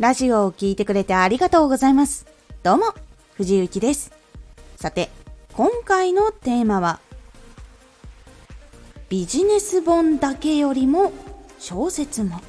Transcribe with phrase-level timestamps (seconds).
[0.00, 2.24] ラジオを聴いてくれてありがとうございます。
[2.62, 2.94] どうも、
[3.34, 4.10] 藤幸です。
[4.76, 5.10] さて、
[5.52, 7.00] 今回のテーマは、
[9.10, 11.12] ビジネス本だけよりも
[11.58, 12.40] 小説も。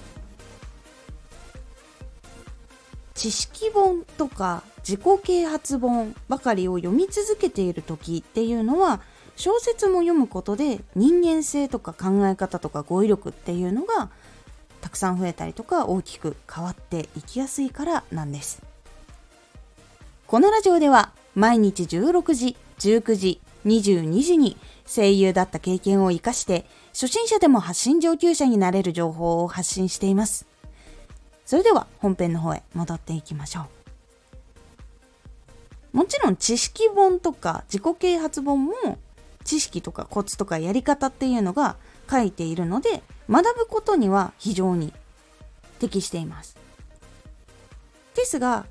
[3.16, 9.02] 知識本とか自己啓発本ばかりを読み続けている時っていうのは
[9.36, 14.10] 小説も読むことで人間性とか考え方とか語彙力っていうのが
[14.92, 18.62] くさん増えたりとか大きく変わっていきやすいからなんです。
[20.28, 30.46] このラジオでは毎日16時19時22時に声優だった経験を生かして初心者でも発信上級者になれる情報を発信しています。
[31.46, 33.68] それでは本編の方へ戻っていきましょ
[35.94, 35.98] う。
[35.98, 38.98] もちろん知識本とか自己啓発本も
[39.44, 41.76] 知識とかコツとかやり方っていうのが
[42.12, 44.94] 書いているので学ぶことには非常に
[45.80, 46.58] 適しています。
[48.16, 48.66] ですが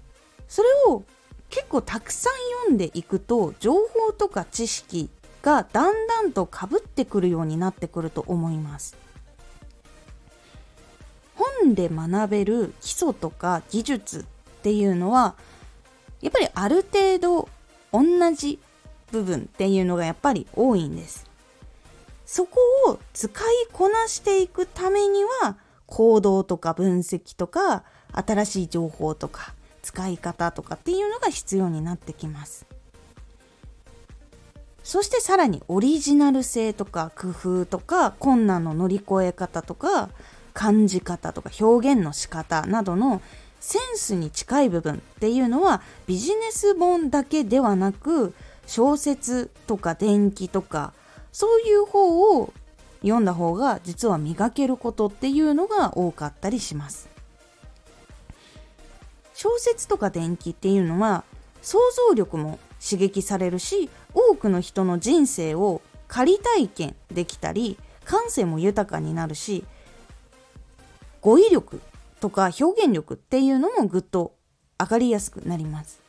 [0.49, 1.03] それを
[1.49, 2.33] 結構たくさん
[2.65, 5.09] 読んでいくと情報とか知識
[5.43, 8.97] がだんだんとかぶってくるようになってくると思います。
[11.63, 14.23] 本で学べる基礎とか技術っ
[14.63, 15.35] ていうのは
[16.21, 17.49] やっぱりある程度
[17.93, 18.59] 同じ
[19.11, 21.30] 部分っていうのがやっぱり多いんです。
[22.33, 32.67] そこを使いこなしていくためには行動とか分析とか新しい情報とか使い方とかっていうのが必要になってきます。
[34.85, 40.09] そしてさらにオリジナル性とか工夫とか困難の乗り越え方とか
[40.55, 43.23] 感じ方とか表現の仕方などの
[43.59, 48.35] センスに近い部分っていうのはビジネス本だけではなく
[48.69, 50.93] 小説とか伝記とか
[51.33, 52.53] そういう方を
[53.03, 57.09] 読んだ方が実は磨けることっていうのが多かったりします。
[59.35, 61.25] 小説とか伝記っていうのは
[61.63, 61.79] 想
[62.09, 69.65] 像力も刺激されるし多くの人の人生を仮体験できたり感性も豊かになるし
[71.23, 71.81] 語彙力
[72.21, 74.35] とか表現力っていうのもぐっと
[74.79, 76.01] 上がりやすくなります。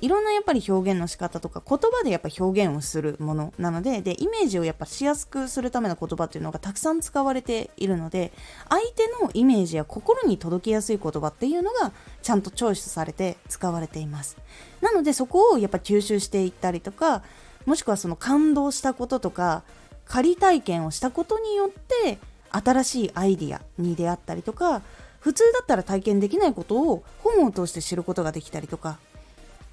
[0.00, 8.32] いろんなやっぱり表現の仕方とか言葉でやっぱ表現をするものなのででイメージをやっぱしやすくするための言葉っていうのがたくさん使われているので
[8.68, 14.36] 相手のイメージや心に届きやすい言葉っていうのがちゃんとチョイスされて使われています。
[14.80, 17.22] なのでそこをやっぱ吸収していったりとか
[17.66, 19.62] もしくはその感動したこととか
[20.06, 22.18] 仮体験をしたことによって
[22.50, 24.82] 新しいアイディアに出会ったりとか
[25.20, 28.98] 普通だったら体験できないことを本を通して知ることができたりとか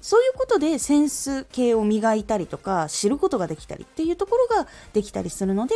[0.00, 5.74] そういうことでセンス系を磨いたりとか知ることができたりっていうところができたりするので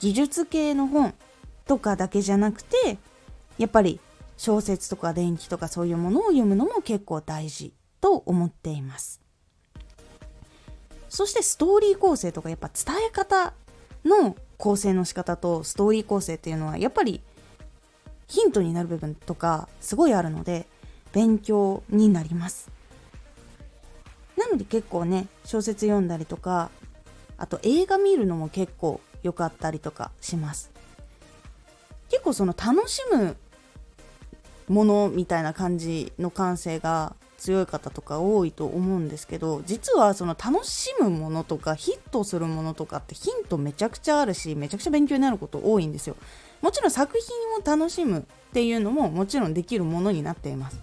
[0.00, 1.14] 技術系の本
[1.66, 2.98] とかだけじゃなくて
[3.58, 4.00] やっぱり
[4.36, 9.20] 小説とか電気とかそういうものを読むのも結構大事と思っています。
[11.08, 13.54] そしてストーリー構成とかやっぱ伝え方
[14.04, 17.22] の構成の仕方とストーリー構成っていうのはやっぱり
[18.26, 20.66] ヒントになる部分とかすごいあるので
[21.12, 22.70] 勉強になります。
[24.50, 26.70] ので結構ね小説読んだりとか
[27.36, 30.70] あと映画見るのも結構良かったりとかします。
[32.08, 33.36] 結構その楽しむ
[34.68, 46.16] ものみたいな感じの感性が強い方とか多いと思うんですけど実はその楽しむものとかヒットするものとかってヒントめちゃくちゃあるしめちゃくちゃ勉強になること多いんですよ。
[46.60, 48.22] もちろん作品を楽しむっ
[48.52, 50.80] ていうのももちろんできるものになっています。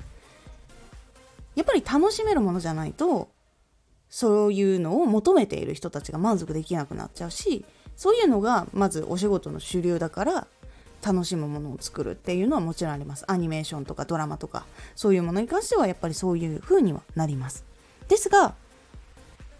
[1.56, 3.30] やっぱり楽しめるものじゃないと
[4.16, 7.66] そういうのを求めている人たちが満足できなくなっちゃうし
[7.98, 10.48] そういうのがまずお仕事の主流だから
[11.06, 13.26] 楽しむものを作るっていうのはもちろんあります。
[13.28, 14.66] アニメーションとかドラマとか
[14.96, 17.66] そういうものに関してはやっぱりそういう風にはなります。
[18.08, 18.56] ですが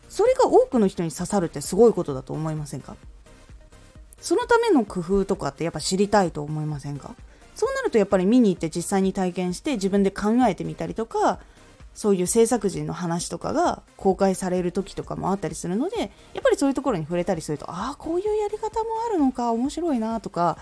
[0.07, 2.95] それが多くの人に刺さるってすごいことだと思いませんか？
[4.22, 7.13] そのための工夫とかってやっぱ知りたいと思いませんか？
[7.55, 11.40] そうなるとやっぱり見に行って実際に体験して自分で考えてみたりとか
[11.95, 16.09] そういう制作人の話とかが公開される時とかもあったりするのでやっ
[16.43, 20.57] ぱりそういうところに触れたりするとああこういうやり方もあるのか面白いなとか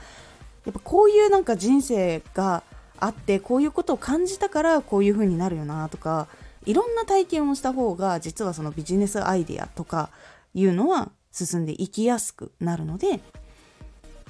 [0.66, 2.64] やっぱこういうなんか人生が
[3.00, 6.28] あってこういうことを感じたからこういう風になるよなとか
[6.66, 10.12] いろんな体験をした方が実はそのビジネスアイデアとか
[10.54, 13.20] いうのは進んでいきやすくなるので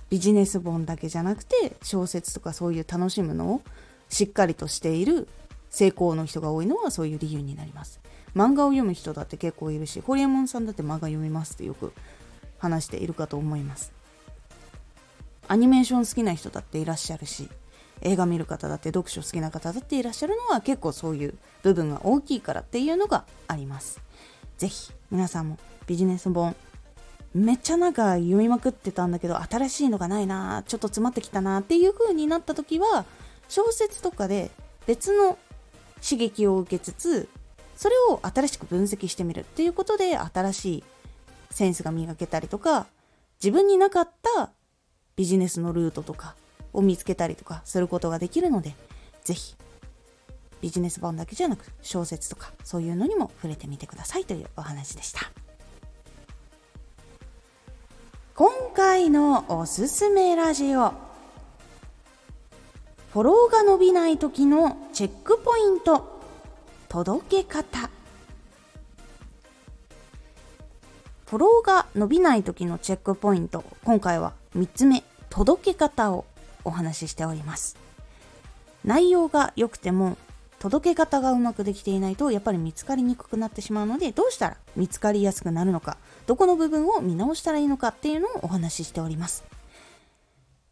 [0.09, 3.61] ビジネス本だけじゃなくて小説とかそういう楽しむのを
[4.09, 5.27] しっかりとしている
[5.73, 7.99] 成功の人が多いのはそういう理由になります。
[8.35, 11.93] 漫画を読む人だって結構いるしホリエモンさんだって漫画読みますってよく
[12.59, 13.91] 話しているかと思います。
[15.47, 17.49] アニメーション好きな人だっていらっしゃるし
[18.01, 21.33] 映画見る方だって読書好きな方だっていらっしゃるのは結構そういう
[21.63, 23.99] 部分が大きいからっていうのがあります。
[24.59, 26.55] 是非皆さんもビジネス本
[27.33, 33.05] めっちゃなんか読みまくってたんだけど新しいのがないなちょっと詰まってきたなっていう風になった時は
[33.49, 34.51] 小説とかで
[34.85, 35.39] 別の
[36.03, 37.29] 刺激を受けつつ
[37.75, 40.83] それを新しく分析してみるっていうことで新しい
[41.49, 42.87] センスが磨けたりとか
[43.41, 44.51] 自分になかった
[45.15, 46.35] ビジネスのルートとか
[46.73, 48.75] を見つけたりとかすることができるので
[49.23, 49.55] 是非
[50.61, 55.19] ビジネス本だけじゃなく小説とかそういうのにも触れてみてくださいというお話でした。
[58.35, 60.93] 今回のおすすめラジオ。
[63.11, 66.21] フォローが伸びない時のチェックポイント。
[66.87, 67.89] 届け方。
[71.25, 73.63] フォローが伸びない時のチェックポイント。
[73.83, 75.03] 今回は3つ目。
[75.31, 76.25] 届け方を
[76.63, 77.75] お話ししております。
[78.85, 80.15] 内容が良くても
[80.59, 85.97] 届け方がうまくできていないとやっぱり見つかりにくくなってしまうのでどうしたら見つかりやすくなるのか
[86.27, 89.43] どこの部分を見直したらいいのかっていうのをお話ししております。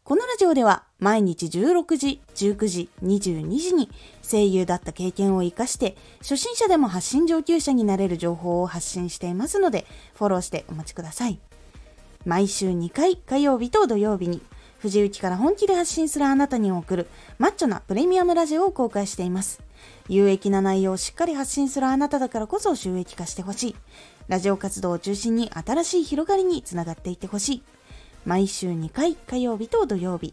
[0.04, 3.90] このラジオでは毎日16時、19時、22時に
[4.22, 9.84] 声優だった経験を活かして初心者でも発信上級者になれる情報を発信していますので
[10.14, 11.40] フォローしてお待ちください。
[12.24, 14.40] 毎週2回火曜日と土曜日に
[14.78, 19.60] 藤雪から本気で発信するあなたに送るマッチョなプレミアムラジオを公開しています。
[20.08, 23.76] 有益な内容をしっかり発信するあなただからこそ収益化してほしい。
[24.28, 27.62] ラジオ活動を中心に新しい広がりにつながっていってほしい。
[28.24, 30.32] 毎週2回火曜日と土曜日